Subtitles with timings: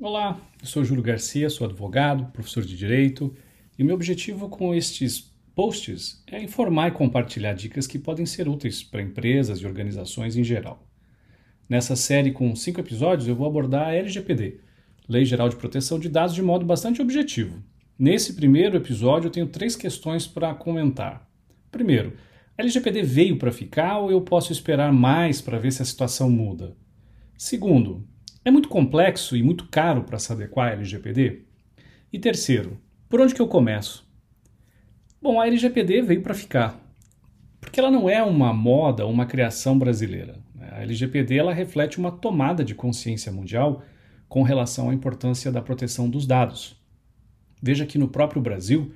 [0.00, 3.34] Olá, eu sou Júlio Garcia, sou advogado, professor de direito,
[3.76, 5.18] e meu objetivo com estes
[5.56, 10.44] posts é informar e compartilhar dicas que podem ser úteis para empresas e organizações em
[10.44, 10.86] geral.
[11.68, 14.60] Nessa série com cinco episódios, eu vou abordar a LGPD,
[15.08, 17.60] Lei Geral de Proteção de Dados, de modo bastante objetivo.
[17.98, 21.28] Nesse primeiro episódio, eu tenho três questões para comentar.
[21.72, 22.12] Primeiro,
[22.56, 26.30] a LGPD veio para ficar ou eu posso esperar mais para ver se a situação
[26.30, 26.76] muda?
[27.36, 28.06] Segundo,
[28.44, 31.42] é muito complexo e muito caro para se adequar à LGPD?
[32.12, 32.78] E terceiro,
[33.08, 34.06] por onde que eu começo?
[35.20, 36.80] Bom, a LGPD veio para ficar,
[37.60, 40.38] porque ela não é uma moda uma criação brasileira.
[40.60, 43.82] A LGPD ela reflete uma tomada de consciência mundial
[44.28, 46.76] com relação à importância da proteção dos dados.
[47.62, 48.92] Veja que no próprio Brasil,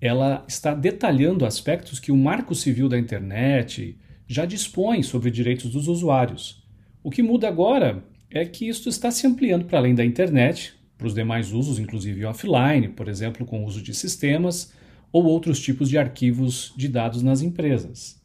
[0.00, 5.88] ela está detalhando aspectos que o Marco Civil da Internet já dispõe sobre direitos dos
[5.88, 6.64] usuários.
[7.02, 11.06] O que muda agora é que isto está se ampliando para além da internet, para
[11.06, 14.72] os demais usos, inclusive offline, por exemplo, com o uso de sistemas
[15.12, 18.20] ou outros tipos de arquivos de dados nas empresas.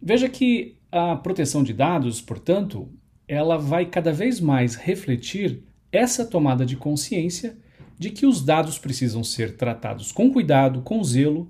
[0.00, 2.88] Veja que a proteção de dados, portanto,
[3.28, 7.56] ela vai cada vez mais refletir essa tomada de consciência
[7.98, 11.48] de que os dados precisam ser tratados com cuidado, com zelo,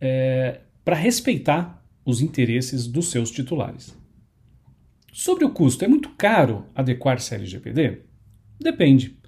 [0.00, 3.96] é, para respeitar os interesses dos seus titulares.
[5.18, 8.02] Sobre o custo, é muito caro adequar-se à LGPD?
[8.56, 9.18] Depende.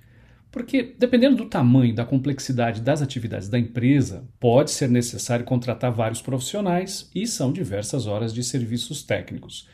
[0.48, 5.90] Porque, dependendo do tamanho e da complexidade das atividades da empresa, pode ser necessário contratar
[5.90, 9.68] vários profissionais e são diversas horas de serviços técnicos.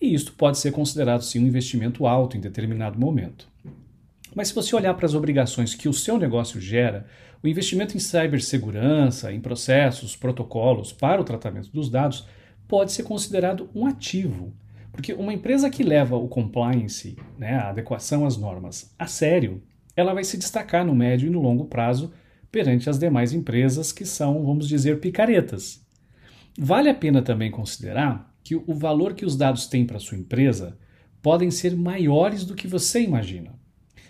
[0.00, 3.46] E isto pode ser considerado sim um investimento alto em determinado momento.
[4.34, 7.06] Mas se você olhar para as obrigações que o seu negócio gera,
[7.44, 12.26] o investimento em cibersegurança, em processos, protocolos para o tratamento dos dados
[12.66, 14.52] pode ser considerado um ativo
[14.92, 19.62] porque uma empresa que leva o compliance, né, a adequação às normas, a sério,
[19.96, 22.12] ela vai se destacar no médio e no longo prazo
[22.50, 25.84] perante as demais empresas que são, vamos dizer, picaretas.
[26.58, 30.76] Vale a pena também considerar que o valor que os dados têm para sua empresa
[31.22, 33.54] podem ser maiores do que você imagina.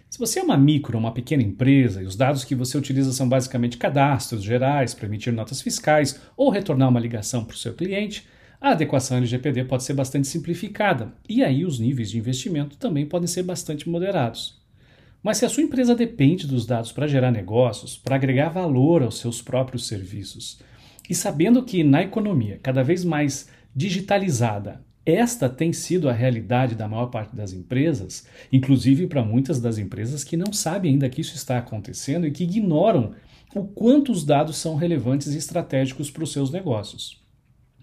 [0.09, 3.29] Se você é uma micro, uma pequena empresa e os dados que você utiliza são
[3.29, 8.27] basicamente cadastros gerais para emitir notas fiscais ou retornar uma ligação para o seu cliente,
[8.61, 13.27] a adequação LGPD pode ser bastante simplificada e aí os níveis de investimento também podem
[13.27, 14.61] ser bastante moderados.
[15.23, 19.19] Mas se a sua empresa depende dos dados para gerar negócios, para agregar valor aos
[19.19, 20.61] seus próprios serviços,
[21.09, 26.87] e sabendo que na economia cada vez mais digitalizada, esta tem sido a realidade da
[26.87, 31.35] maior parte das empresas, inclusive para muitas das empresas que não sabem ainda que isso
[31.35, 33.15] está acontecendo e que ignoram
[33.55, 37.20] o quanto os dados são relevantes e estratégicos para os seus negócios.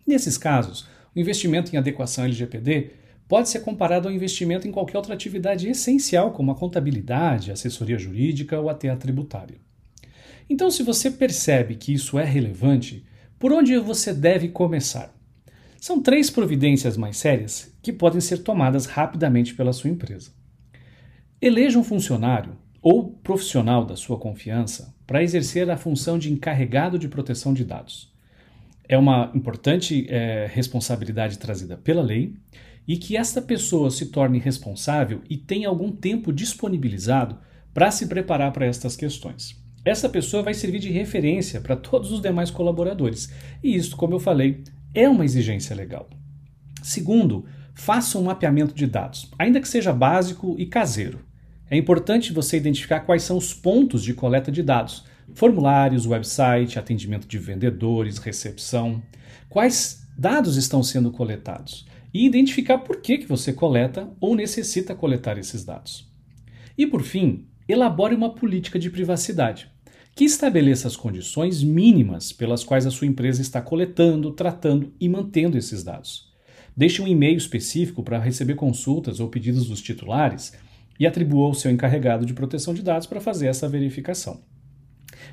[0.08, 2.92] Nesses casos, o investimento em adequação LGPD
[3.28, 8.58] pode ser comparado ao investimento em qualquer outra atividade essencial, como a contabilidade, assessoria jurídica
[8.58, 9.58] ou até a tributária.
[10.50, 13.06] Então, se você percebe que isso é relevante,
[13.38, 15.14] por onde você deve começar?
[15.78, 20.32] São três providências mais sérias que podem ser tomadas rapidamente pela sua empresa.
[21.42, 27.10] Eleja um funcionário ou profissional da sua confiança para exercer a função de encarregado de
[27.10, 28.16] proteção de dados
[28.88, 32.34] é uma importante é, responsabilidade trazida pela lei
[32.88, 37.38] e que esta pessoa se torne responsável e tenha algum tempo disponibilizado
[37.74, 39.62] para se preparar para estas questões.
[39.84, 43.32] Essa pessoa vai servir de referência para todos os demais colaboradores,
[43.64, 46.10] e isso, como eu falei, é uma exigência legal.
[46.82, 51.20] Segundo, faça um mapeamento de dados, ainda que seja básico e caseiro.
[51.70, 55.06] É importante você identificar quais são os pontos de coleta de dados,
[55.38, 59.04] formulários, website, atendimento de vendedores, recepção.
[59.48, 61.86] Quais dados estão sendo coletados?
[62.12, 66.12] E identificar por que, que você coleta ou necessita coletar esses dados.
[66.76, 69.70] E por fim, elabore uma política de privacidade
[70.16, 75.56] que estabeleça as condições mínimas pelas quais a sua empresa está coletando, tratando e mantendo
[75.56, 76.34] esses dados.
[76.76, 80.54] Deixe um e-mail específico para receber consultas ou pedidos dos titulares
[81.00, 84.42] e atribua ao seu encarregado de proteção de dados para fazer essa verificação.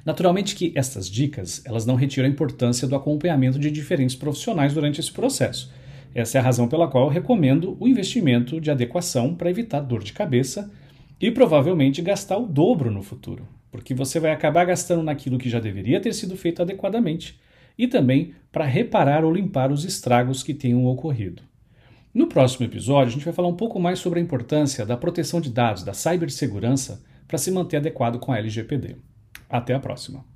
[0.04, 5.00] Naturalmente que estas dicas, elas não retiram a importância do acompanhamento de diferentes profissionais durante
[5.00, 5.72] esse processo.
[6.14, 10.02] Essa é a razão pela qual eu recomendo o investimento de adequação para evitar dor
[10.02, 10.70] de cabeça
[11.20, 15.58] e provavelmente gastar o dobro no futuro, porque você vai acabar gastando naquilo que já
[15.58, 17.38] deveria ter sido feito adequadamente
[17.76, 21.42] e também para reparar ou limpar os estragos que tenham ocorrido.
[22.12, 25.40] No próximo episódio, a gente vai falar um pouco mais sobre a importância da proteção
[25.40, 28.96] de dados, da cibersegurança, para se manter adequado com a LGPD.
[29.48, 30.33] Até a próxima!